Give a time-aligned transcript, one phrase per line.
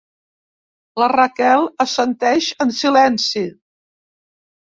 [1.01, 3.43] La Raquel assenteix en silenci.